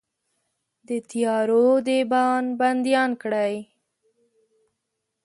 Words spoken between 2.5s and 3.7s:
بنديان کړئ